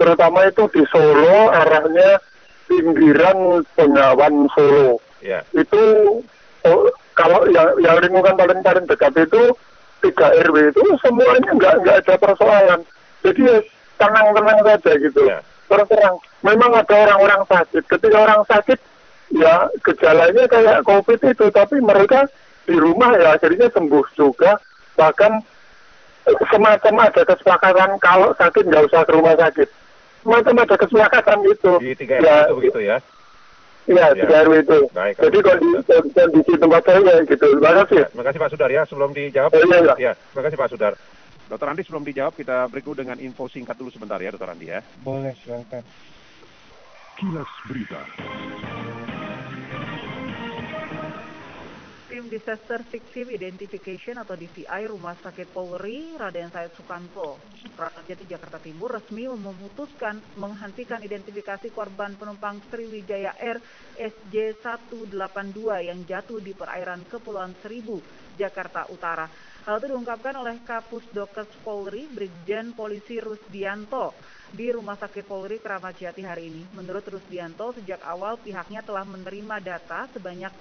terutama 0.00 0.48
itu 0.48 0.64
di 0.72 0.80
Solo 0.88 1.52
arahnya 1.52 2.16
pinggiran 2.64 3.60
Bengawan 3.76 4.48
Solo. 4.56 5.04
Ya. 5.20 5.44
Itu 5.52 6.16
oh, 6.64 6.88
kalau 7.12 7.44
yang, 7.52 7.76
yang 7.84 8.00
lingkungan 8.00 8.40
paling 8.40 8.64
paling 8.64 8.88
dekat 8.88 9.12
itu 9.20 9.52
tiga 10.00 10.32
RW 10.48 10.72
itu 10.72 10.82
semuanya 11.04 11.50
nggak 11.52 11.74
nggak 11.84 11.96
ada 12.00 12.14
persoalan. 12.16 12.80
Jadi 13.20 13.40
ya 13.44 13.58
tenang-tenang 14.00 14.58
saja 14.64 14.92
gitu. 14.96 15.20
Ya. 15.28 15.44
Terus 15.70 15.86
terang, 15.86 16.16
memang 16.42 16.72
ada 16.74 16.94
orang-orang 17.06 17.46
sakit. 17.46 17.84
Ketika 17.86 18.16
orang 18.16 18.42
sakit, 18.48 18.78
ya 19.30 19.70
gejalanya 19.80 20.44
kayak 20.46 20.82
COVID 20.82 21.20
itu, 21.22 21.46
tapi 21.50 21.78
mereka 21.78 22.26
di 22.66 22.76
rumah 22.76 23.14
ya 23.16 23.34
akhirnya 23.34 23.70
sembuh 23.70 24.04
juga. 24.14 24.58
Bahkan 24.94 25.32
eh, 26.28 26.36
semacam 26.50 26.94
ada 27.08 27.22
kesepakatan 27.24 27.90
kalau 27.98 28.30
sakit 28.36 28.64
nggak 28.66 28.86
usah 28.90 29.02
ke 29.06 29.12
rumah 29.14 29.34
sakit. 29.38 29.68
Semacam 30.20 30.54
ada 30.62 30.76
kesepakatan 30.76 31.38
itu. 31.48 31.72
Di 31.80 31.92
tiga 31.96 32.20
ya, 32.20 32.44
itu 32.44 32.54
begitu 32.60 32.80
ya. 32.84 32.98
Iya, 33.88 34.12
Ya. 34.12 34.22
tiga 34.22 34.36
RW 34.44 34.52
itu. 34.60 34.78
Baik, 34.92 35.14
Jadi 35.18 35.38
kondisi, 35.40 35.94
kondisi 36.12 36.52
tempat 36.60 36.82
saya 36.84 37.00
kayak 37.00 37.22
gitu. 37.26 37.46
Terima 37.58 37.72
kasih. 37.82 37.96
Ya, 37.96 38.06
Terima 38.12 38.24
kasih 38.28 38.38
Pak 38.38 38.50
Sudar 38.52 38.70
ya. 38.70 38.82
Sebelum 38.86 39.10
dijawab. 39.10 39.50
Oh, 39.50 39.58
iya, 39.66 39.78
iya. 39.80 39.94
Ya, 39.98 40.12
terima 40.14 40.42
kasih 40.46 40.58
Pak 40.60 40.70
Sudar. 40.70 40.92
Dokter 41.50 41.66
Andi 41.66 41.82
sebelum 41.82 42.04
dijawab 42.06 42.38
kita 42.38 42.70
break 42.70 42.86
dulu 42.86 43.02
dengan 43.02 43.18
info 43.18 43.50
singkat 43.50 43.74
dulu 43.74 43.90
sebentar 43.90 44.20
ya 44.22 44.30
Dokter 44.30 44.52
Andi 44.52 44.70
ya. 44.70 44.78
Boleh, 45.02 45.34
silakan. 45.42 45.82
Kilas 47.18 47.50
Berita. 47.66 48.00
Tim 52.20 52.28
Disaster 52.28 52.84
Victim 52.84 53.32
Identification 53.32 54.20
atau 54.20 54.36
DVI 54.36 54.92
Rumah 54.92 55.16
Sakit 55.24 55.56
Polri 55.56 56.20
Raden 56.20 56.52
Said 56.52 56.76
Sukanto, 56.76 57.40
Ramadjati 57.80 58.28
Jakarta 58.28 58.60
Timur 58.60 58.92
resmi 58.92 59.24
memutuskan 59.24 60.20
menghentikan 60.36 61.00
identifikasi 61.00 61.72
korban 61.72 62.20
penumpang 62.20 62.60
Sriwijaya 62.68 63.40
Air 63.40 63.56
SJ182 63.96 65.60
yang 65.80 66.04
jatuh 66.04 66.44
di 66.44 66.52
perairan 66.52 67.08
Kepulauan 67.08 67.56
Seribu, 67.64 68.04
Jakarta 68.36 68.84
Utara. 68.92 69.24
Hal 69.64 69.80
itu 69.80 69.88
diungkapkan 69.88 70.36
oleh 70.44 70.60
Kapus 70.60 71.08
Dokes 71.16 71.48
Polri 71.64 72.04
Brigjen 72.04 72.76
Polisi 72.76 73.16
Rusdianto 73.16 74.12
di 74.52 74.68
Rumah 74.68 75.00
Sakit 75.00 75.24
Polri 75.24 75.56
Keramat 75.56 75.96
Jati 75.96 76.20
hari 76.20 76.52
ini. 76.52 76.68
Menurut 76.76 77.08
Rusdianto, 77.08 77.72
sejak 77.80 78.04
awal 78.04 78.36
pihaknya 78.36 78.84
telah 78.84 79.08
menerima 79.08 79.56
data 79.64 80.04
sebanyak 80.12 80.52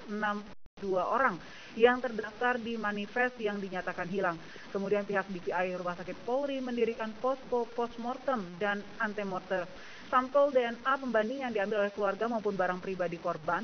62 0.80 0.96
orang 1.04 1.36
yang 1.76 2.00
terdaftar 2.00 2.58
di 2.58 2.80
manifest 2.80 3.36
yang 3.38 3.60
dinyatakan 3.60 4.08
hilang. 4.08 4.40
Kemudian 4.72 5.04
pihak 5.04 5.28
DPI 5.28 5.76
Rumah 5.76 6.00
Sakit 6.00 6.18
Polri 6.24 6.64
mendirikan 6.64 7.12
posko 7.20 7.68
postmortem 7.68 8.58
dan 8.58 8.80
antemortem. 8.98 9.68
Sampel 10.10 10.50
DNA 10.50 10.94
pembanding 10.98 11.46
yang 11.46 11.54
diambil 11.54 11.86
oleh 11.86 11.94
keluarga 11.94 12.26
maupun 12.26 12.58
barang 12.58 12.82
pribadi 12.82 13.22
korban 13.22 13.62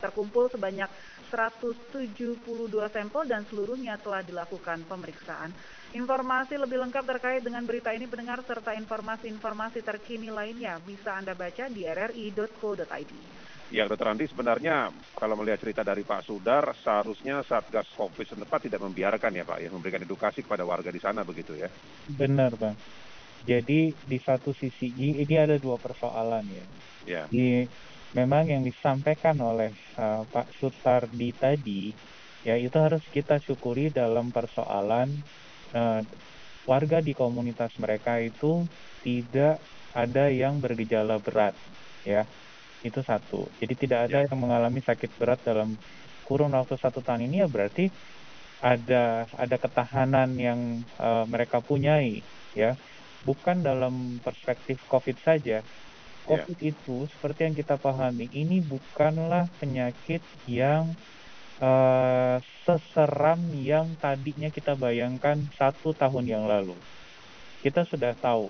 terkumpul 0.00 0.52
sebanyak 0.52 0.88
172 1.32 2.44
sampel 2.92 3.22
dan 3.24 3.42
seluruhnya 3.48 3.96
telah 3.96 4.20
dilakukan 4.20 4.84
pemeriksaan. 4.84 5.50
Informasi 5.96 6.60
lebih 6.60 6.78
lengkap 6.84 7.04
terkait 7.16 7.42
dengan 7.42 7.64
berita 7.64 7.90
ini 7.94 8.04
pendengar 8.04 8.44
serta 8.44 8.76
informasi-informasi 8.76 9.80
terkini 9.80 10.28
lainnya 10.28 10.76
bisa 10.84 11.16
Anda 11.16 11.32
baca 11.32 11.70
di 11.72 11.86
rri.co.id. 11.86 13.12
Ya 13.72 13.88
Dokter 13.88 14.12
Andi 14.12 14.28
sebenarnya 14.28 14.92
kalau 15.16 15.40
melihat 15.40 15.64
cerita 15.64 15.80
dari 15.80 16.04
Pak 16.04 16.28
Sudar 16.28 16.76
seharusnya 16.84 17.40
Satgas 17.48 17.88
Covid 17.96 18.28
setempat 18.28 18.68
tidak 18.68 18.84
membiarkan 18.84 19.32
ya 19.32 19.44
Pak 19.44 19.58
ya 19.64 19.68
memberikan 19.72 20.04
edukasi 20.04 20.44
kepada 20.44 20.68
warga 20.68 20.92
di 20.92 21.00
sana 21.00 21.24
begitu 21.24 21.56
ya. 21.56 21.72
Benar, 22.12 22.52
Bang. 22.60 22.76
Jadi 23.44 23.92
di 23.92 24.18
satu 24.20 24.52
sisi 24.56 24.92
ini 24.96 25.36
ada 25.36 25.56
dua 25.60 25.76
persoalan 25.76 26.44
ya. 26.48 26.64
Ya. 27.04 27.22
Di 27.28 27.64
memang 28.14 28.48
yang 28.48 28.62
disampaikan 28.62 29.36
oleh 29.42 29.74
uh, 29.98 30.22
Pak 30.24 30.54
Sutardi 30.56 31.34
tadi 31.34 31.90
ya 32.46 32.54
itu 32.54 32.76
harus 32.78 33.02
kita 33.10 33.42
syukuri 33.42 33.90
dalam 33.90 34.30
persoalan 34.30 35.10
uh, 35.74 36.00
warga 36.64 37.02
di 37.02 37.12
komunitas 37.12 37.74
mereka 37.80 38.20
itu 38.22 38.64
tidak 39.02 39.58
ada 39.92 40.30
yang 40.30 40.62
bergejala 40.62 41.18
berat 41.18 41.56
ya 42.06 42.24
itu 42.84 43.00
satu 43.00 43.48
jadi 43.58 43.74
tidak 43.74 43.98
ada 44.10 44.18
Ya. 44.22 44.28
yang 44.28 44.38
mengalami 44.38 44.84
sakit 44.84 45.16
berat 45.16 45.40
dalam 45.42 45.74
kurun 46.28 46.52
waktu 46.52 46.76
satu 46.76 47.00
tahun 47.00 47.26
ini 47.26 47.42
ya 47.42 47.48
berarti 47.48 47.88
ada 48.64 49.26
ada 49.34 49.56
ketahanan 49.58 50.36
yang 50.38 50.60
uh, 51.00 51.24
mereka 51.28 51.58
punyai 51.60 52.22
ya 52.54 52.76
bukan 53.24 53.64
dalam 53.64 54.20
perspektif 54.20 54.84
COVID 54.88 55.16
saja 55.24 55.64
COVID 56.24 56.56
itu 56.64 57.04
seperti 57.12 57.44
yang 57.44 57.56
kita 57.56 57.76
pahami 57.76 58.32
ini 58.32 58.64
bukanlah 58.64 59.44
penyakit 59.60 60.24
yang 60.48 60.96
eh, 61.60 62.36
seseram 62.64 63.40
yang 63.52 63.92
tadinya 64.00 64.48
kita 64.48 64.72
bayangkan 64.72 65.36
satu 65.52 65.92
tahun 65.92 66.24
yang 66.24 66.44
lalu. 66.48 66.74
Kita 67.60 67.84
sudah 67.84 68.16
tahu, 68.16 68.48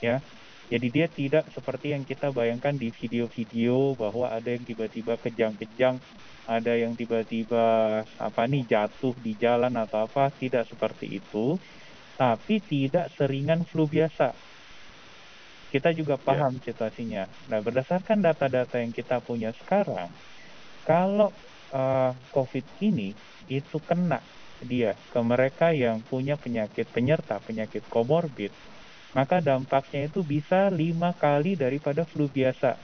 ya. 0.00 0.24
Jadi 0.70 0.86
dia 0.88 1.10
tidak 1.10 1.50
seperti 1.50 1.90
yang 1.90 2.06
kita 2.06 2.30
bayangkan 2.30 2.78
di 2.78 2.94
video-video 2.94 3.98
bahwa 3.98 4.30
ada 4.30 4.54
yang 4.54 4.62
tiba-tiba 4.62 5.18
kejang-kejang, 5.18 5.98
ada 6.46 6.72
yang 6.78 6.94
tiba-tiba 6.94 7.66
apa 8.06 8.42
nih 8.46 8.70
jatuh 8.70 9.18
di 9.18 9.34
jalan 9.34 9.74
atau 9.74 10.06
apa, 10.06 10.30
tidak 10.30 10.70
seperti 10.70 11.18
itu. 11.18 11.58
Tapi 12.14 12.62
tidak 12.62 13.10
seringan 13.18 13.66
flu 13.66 13.90
biasa 13.90 14.50
kita 15.70 15.94
juga 15.94 16.18
paham 16.18 16.58
situasinya. 16.58 17.30
Nah, 17.46 17.62
berdasarkan 17.62 18.18
data-data 18.18 18.82
yang 18.82 18.90
kita 18.90 19.22
punya 19.22 19.54
sekarang, 19.54 20.10
kalau 20.82 21.30
uh, 21.70 22.12
COVID 22.34 22.66
ini 22.82 23.14
itu 23.46 23.78
kena 23.78 24.18
dia 24.60 24.92
ke 24.92 25.20
mereka 25.24 25.72
yang 25.72 26.04
punya 26.04 26.36
penyakit 26.36 26.84
penyerta 26.92 27.40
penyakit 27.40 27.86
komorbid, 27.88 28.52
maka 29.16 29.42
dampaknya 29.42 30.06
itu 30.06 30.22
bisa 30.22 30.70
lima 30.70 31.10
kali 31.16 31.58
daripada 31.58 32.06
flu 32.06 32.30
biasa. 32.30 32.78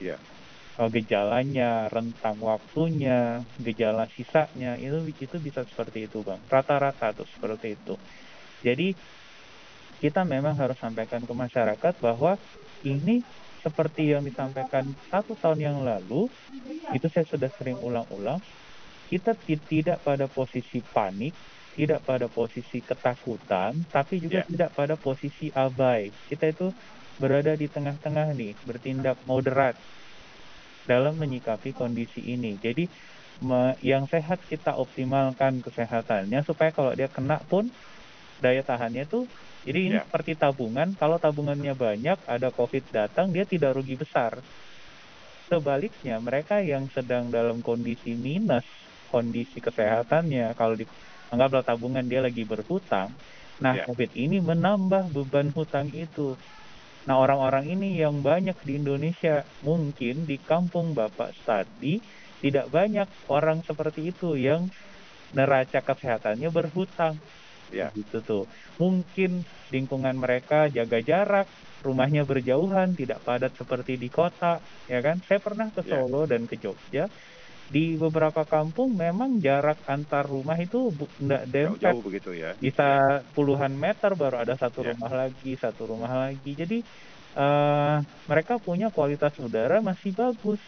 Ya. 0.00 0.20
Oh, 0.76 0.92
gejalanya, 0.92 1.88
rentang 1.88 2.36
waktunya, 2.44 3.40
gejala 3.56 4.04
sisanya 4.12 4.76
itu 4.76 5.08
itu 5.08 5.36
bisa 5.40 5.64
seperti 5.64 6.04
itu, 6.04 6.20
bang. 6.20 6.36
Rata-rata 6.52 7.16
tuh 7.16 7.24
seperti 7.24 7.80
itu. 7.80 7.96
Jadi 8.60 8.92
kita 10.04 10.28
memang 10.28 10.52
harus 10.60 10.76
sampaikan 10.76 11.24
ke 11.24 11.32
masyarakat 11.32 11.94
bahwa 12.04 12.36
ini 12.84 13.24
seperti 13.64 14.12
yang 14.12 14.22
disampaikan 14.22 14.92
satu 15.08 15.32
tahun 15.40 15.58
yang 15.64 15.78
lalu, 15.80 16.28
itu 16.92 17.06
saya 17.08 17.24
sudah 17.24 17.50
sering 17.56 17.80
ulang-ulang, 17.80 18.38
kita 19.08 19.32
ti- 19.32 19.58
tidak 19.58 20.04
pada 20.04 20.28
posisi 20.28 20.84
panik, 20.92 21.32
tidak 21.76 22.00
pada 22.08 22.26
posisi 22.26 22.80
ketakutan, 22.80 23.84
tapi 23.92 24.18
juga 24.18 24.40
Ya. 24.42 24.48
tidak 24.48 24.70
pada 24.72 24.96
posisi 24.96 25.52
abai. 25.52 26.08
Kita 26.32 26.48
itu 26.48 26.72
berada 27.20 27.52
di 27.52 27.68
tengah-tengah 27.68 28.32
nih, 28.32 28.56
bertindak 28.64 29.20
moderat 29.28 29.76
dalam 30.88 31.20
menyikapi 31.20 31.76
kondisi 31.76 32.24
ini. 32.24 32.56
Jadi 32.56 32.88
me- 33.44 33.76
yang 33.84 34.08
sehat 34.08 34.40
kita 34.48 34.72
optimalkan 34.72 35.60
kesehatannya 35.60 36.40
supaya 36.48 36.72
kalau 36.72 36.96
dia 36.96 37.12
kena 37.12 37.44
pun 37.44 37.68
daya 38.40 38.64
tahannya 38.64 39.04
tuh 39.08 39.28
jadi 39.66 39.80
ini 39.82 39.98
Ya. 39.98 40.06
seperti 40.06 40.38
tabungan, 40.38 40.94
kalau 40.94 41.18
tabungannya 41.18 41.74
banyak, 41.74 42.22
ada 42.30 42.54
COVID 42.54 42.94
datang, 42.94 43.34
dia 43.34 43.42
tidak 43.42 43.74
rugi 43.74 43.98
besar. 43.98 44.38
Sebaliknya, 45.50 46.22
mereka 46.22 46.62
yang 46.62 46.86
sedang 46.94 47.34
dalam 47.34 47.58
kondisi 47.66 48.14
minus, 48.14 48.62
kondisi 49.10 49.58
kesehatannya, 49.58 50.54
kalau 50.54 50.78
di, 50.78 50.86
anggaplah 51.32 51.64
tabungan 51.66 52.06
dia 52.06 52.22
lagi 52.22 52.46
berhutang, 52.46 53.10
nah 53.58 53.74
Ya. 53.74 53.84
COVID 53.88 54.14
ini 54.14 54.38
menambah 54.38 55.10
beban 55.10 55.50
hutang 55.52 55.90
itu. 55.90 56.38
Nah 57.06 57.22
orang-orang 57.22 57.70
ini 57.70 58.02
yang 58.02 58.18
banyak 58.18 58.58
di 58.66 58.82
Indonesia, 58.82 59.46
mungkin 59.62 60.26
di 60.26 60.42
kampung 60.42 60.90
Bapak 60.90 61.34
tadi, 61.46 62.02
tidak 62.42 62.66
banyak 62.68 63.06
orang 63.30 63.62
seperti 63.62 64.10
itu 64.10 64.34
yang 64.34 64.66
neraca 65.32 65.82
kesehatannya 65.82 66.50
berhutang. 66.50 67.14
Ya. 67.70 67.90
Gitu 67.94 68.22
tuh. 68.22 68.44
Mungkin 68.78 69.42
lingkungan 69.70 70.14
mereka 70.18 70.70
jaga 70.70 71.02
jarak, 71.02 71.46
rumahnya 71.82 72.26
berjauhan, 72.26 72.94
tidak 72.94 73.22
padat 73.22 73.54
seperti 73.54 73.98
di 73.98 74.10
kota, 74.10 74.58
ya 74.86 74.98
kan? 75.02 75.22
Saya 75.26 75.38
pernah 75.42 75.70
ke 75.70 75.82
Ya. 75.86 76.02
Solo 76.02 76.26
dan 76.26 76.46
ke 76.50 76.58
Jogja. 76.58 77.06
Di 77.66 77.98
beberapa 77.98 78.46
kampung 78.46 78.94
memang 78.94 79.42
jarak 79.42 79.82
antar 79.90 80.22
rumah 80.22 80.54
itu 80.54 80.94
nggak 81.18 81.44
dempet 81.50 81.82
Jauh-jauh 81.82 82.02
begitu 82.06 82.30
ya. 82.30 82.54
bisa 82.56 83.20
puluhan 83.34 83.74
meter 83.74 84.14
baru 84.14 84.38
ada 84.46 84.54
satu 84.54 84.86
Ya. 84.86 84.94
rumah 84.94 85.10
lagi, 85.10 85.58
satu 85.58 85.82
rumah 85.90 86.30
lagi. 86.30 86.54
Jadi 86.54 86.78
eh 87.36 87.96
mereka 88.30 88.56
punya 88.56 88.88
kualitas 88.88 89.34
udara 89.42 89.82
masih 89.82 90.14
bagus. 90.14 90.62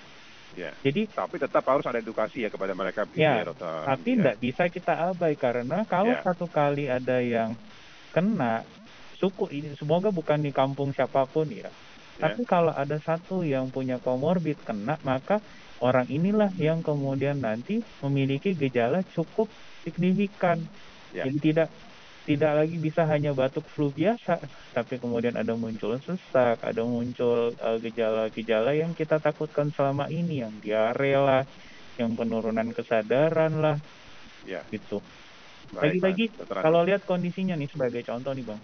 Ya. 0.58 0.74
Jadi 0.82 1.06
Tapi 1.14 1.38
tetap 1.38 1.62
harus 1.70 1.86
ada 1.86 2.02
edukasi 2.02 2.42
ya 2.42 2.50
kepada 2.50 2.74
mereka 2.74 3.06
Ya, 3.14 3.46
dokter. 3.46 3.86
tapi 3.86 4.10
Ya. 4.10 4.16
tidak 4.18 4.36
bisa 4.42 4.62
kita 4.66 4.94
abai 5.08 5.38
karena 5.38 5.86
kalau 5.86 6.12
Ya. 6.12 6.20
satu 6.26 6.50
kali 6.50 6.90
ada 6.90 7.22
yang 7.22 7.54
kena 8.10 8.66
suku 9.16 9.46
ini 9.54 9.78
semoga 9.78 10.10
bukan 10.10 10.42
di 10.42 10.50
kampung 10.50 10.90
siapa 10.90 11.30
pun 11.30 11.46
ya. 11.46 11.70
Tapi 12.18 12.42
kalau 12.42 12.74
ada 12.74 12.98
satu 12.98 13.46
yang 13.46 13.70
punya 13.70 14.02
komorbid 14.02 14.58
kena 14.66 14.98
maka 15.06 15.38
orang 15.80 16.06
inilah 16.10 16.50
yang 16.58 16.82
kemudian 16.82 17.38
nanti 17.38 17.82
memiliki 18.02 18.54
gejala 18.54 19.06
cukup 19.14 19.46
signifikan. 19.86 20.66
Ya. 21.14 21.26
Jadi 21.26 21.38
tidak 21.40 21.68
tidak 22.28 22.52
lagi 22.60 22.76
bisa 22.76 23.08
hanya 23.08 23.32
batuk 23.32 23.64
flu 23.72 23.88
biasa, 23.88 24.36
tapi 24.76 25.00
kemudian 25.00 25.32
ada 25.32 25.56
muncul 25.56 25.96
sesak, 26.04 26.60
ada 26.60 26.84
muncul 26.84 27.56
eh, 27.56 27.78
gejala-gejala 27.80 28.76
yang 28.76 28.92
kita 28.92 29.16
takutkan 29.16 29.72
selama 29.72 30.12
ini, 30.12 30.44
yang 30.44 30.52
diare 30.60 31.16
lah, 31.16 31.42
yang 31.96 32.12
penurunan 32.12 32.68
kesadaran 32.76 33.64
lah, 33.64 33.76
Ya. 34.44 34.60
gitu. 34.68 35.00
Lagi-lagi 35.72 36.32
kalau 36.48 36.84
lihat 36.84 37.08
kondisinya 37.08 37.56
nih 37.56 37.68
sebagai 37.72 38.04
contoh 38.04 38.32
nih 38.36 38.44
bang, 38.44 38.60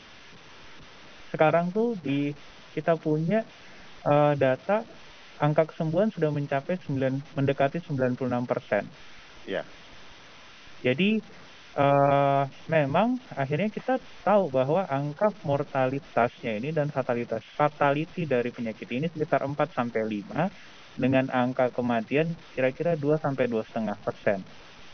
sekarang 1.32 1.72
tuh 1.72 1.96
di 2.04 2.36
kita 2.76 3.00
punya 3.00 3.48
eh, 4.04 4.34
data 4.36 4.84
angka 5.44 5.68
kesembuhan 5.68 6.08
sudah 6.08 6.32
mencapai 6.32 6.80
9, 6.80 7.36
mendekati 7.36 7.84
96 7.84 8.48
persen. 8.48 8.88
Ya. 9.44 9.60
Jadi 10.80 11.20
eh 11.74 12.44
memang 12.70 13.18
akhirnya 13.34 13.66
kita 13.66 13.98
tahu 14.22 14.46
bahwa 14.46 14.86
angka 14.86 15.34
mortalitasnya 15.42 16.62
ini 16.62 16.70
dan 16.70 16.86
fatalitas 16.86 17.42
fatality 17.58 18.30
dari 18.30 18.54
penyakit 18.54 18.86
ini 18.94 19.10
sekitar 19.10 19.42
4 19.42 19.58
sampai 19.74 20.06
5 20.06 20.94
dengan 20.94 21.26
angka 21.34 21.74
kematian 21.74 22.30
kira-kira 22.54 22.94
2 22.94 23.18
sampai 23.18 23.50
2,5 23.50 24.06
persen. 24.06 24.38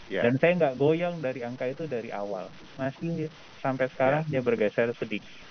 Ya. 0.08 0.26
Dan 0.26 0.40
saya 0.40 0.52
nggak 0.56 0.74
goyang 0.80 1.20
dari 1.20 1.44
angka 1.44 1.68
itu 1.68 1.84
dari 1.86 2.10
awal. 2.10 2.48
Masih 2.80 3.28
sampai 3.60 3.86
sekarang 3.92 4.24
dia 4.26 4.40
bergeser 4.40 4.90
sedikit. 4.96 5.49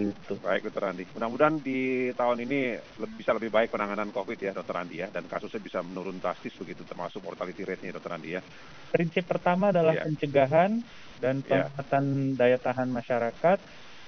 Gitu. 0.00 0.32
Baik, 0.40 0.72
Dokter 0.72 0.88
Andi. 0.88 1.04
Mudah-mudahan 1.12 1.60
di 1.60 2.08
tahun 2.16 2.48
ini 2.48 2.72
lebih, 2.96 3.16
bisa 3.20 3.36
lebih 3.36 3.52
baik 3.52 3.68
penanganan 3.68 4.08
COVID 4.08 4.38
ya, 4.40 4.56
Dokter 4.56 4.80
Andi 4.80 5.04
ya, 5.04 5.12
dan 5.12 5.28
kasusnya 5.28 5.60
bisa 5.60 5.84
menurun 5.84 6.16
drastis 6.16 6.56
begitu, 6.56 6.80
termasuk 6.88 7.20
mortality 7.20 7.68
rate-nya, 7.68 7.92
Dokter 7.92 8.16
Andi 8.16 8.32
ya. 8.32 8.40
Prinsip 8.88 9.28
pertama 9.28 9.68
adalah 9.68 9.92
Iya. 9.92 10.08
pencegahan 10.08 10.80
dan 11.20 11.44
Iya. 11.44 11.68
peningkatan 11.68 12.04
daya 12.40 12.56
tahan 12.56 12.88
masyarakat. 12.88 13.58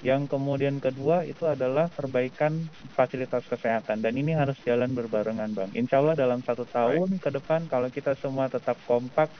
Yang 0.03 0.35
kemudian 0.35 0.83
kedua 0.83 1.23
itu 1.23 1.47
adalah 1.47 1.87
perbaikan 1.87 2.67
fasilitas 2.91 3.47
kesehatan 3.47 4.03
dan 4.03 4.11
ini 4.19 4.35
harus 4.35 4.59
jalan 4.67 4.91
berbarengan, 4.91 5.55
Bang. 5.55 5.71
Insya 5.71 6.03
Allah 6.03 6.19
dalam 6.19 6.43
satu 6.43 6.67
tahun 6.67 7.23
ke 7.23 7.29
depan 7.31 7.71
kalau 7.71 7.87
kita 7.87 8.11
semua 8.19 8.51
tetap 8.51 8.75
kompak 8.83 9.31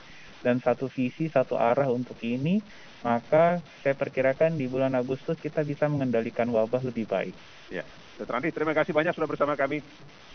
dan 0.44 0.60
satu 0.60 0.92
visi, 0.92 1.32
satu 1.32 1.56
arah 1.56 1.88
untuk 1.88 2.20
ini, 2.20 2.60
maka 3.00 3.64
saya 3.80 3.96
perkirakan 3.96 4.60
di 4.60 4.68
bulan 4.68 4.92
Agustus 4.92 5.40
kita 5.40 5.64
bisa 5.64 5.88
mengendalikan 5.88 6.44
wabah 6.52 6.84
lebih 6.84 7.08
baik. 7.08 7.32
Ya. 7.72 7.80
Dokter 8.20 8.36
Andi, 8.36 8.52
terima 8.52 8.76
kasih 8.76 8.92
banyak 8.92 9.16
sudah 9.16 9.26
bersama 9.26 9.56
kami. 9.56 9.80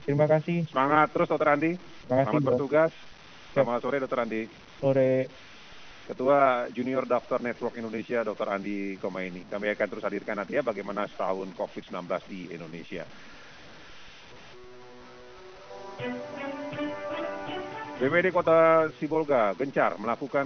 Terima 0.03 0.25
kasih. 0.25 0.65
Semangat 0.67 1.13
terus, 1.13 1.29
Dokter 1.29 1.53
Andi. 1.53 1.71
Terima 1.77 2.25
kasih, 2.25 2.33
Selamat 2.33 2.41
Bang. 2.41 2.47
bertugas. 2.49 2.91
Selamat 3.53 3.79
sore, 3.85 3.97
Dokter 4.01 4.19
Andi. 4.25 4.41
Sore. 4.81 5.13
Ketua 6.09 6.65
Junior 6.73 7.05
Doctor 7.05 7.37
Network 7.37 7.77
Indonesia, 7.77 8.25
Dr. 8.25 8.49
Andi 8.49 8.97
Komaini. 8.97 9.45
Kami 9.45 9.69
akan 9.69 9.87
terus 9.93 10.01
hadirkan 10.01 10.41
nanti 10.41 10.57
ya 10.57 10.65
bagaimana 10.65 11.05
setahun 11.05 11.53
COVID-19 11.53 12.01
di 12.25 12.49
Indonesia. 12.49 13.05
BPD 17.99 18.31
Kota 18.31 18.87
Sibolga 18.95 19.51
gencar 19.59 19.99
melakukan 19.99 20.27